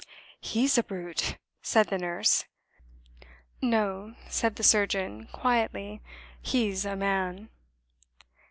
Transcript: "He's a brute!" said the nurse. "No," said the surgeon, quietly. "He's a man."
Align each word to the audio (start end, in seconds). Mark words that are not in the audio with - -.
"He's 0.39 0.79
a 0.79 0.83
brute!" 0.83 1.37
said 1.61 1.89
the 1.89 1.99
nurse. 1.99 2.45
"No," 3.61 4.15
said 4.29 4.55
the 4.55 4.63
surgeon, 4.63 5.27
quietly. 5.31 6.01
"He's 6.41 6.85
a 6.85 6.95
man." 6.95 7.49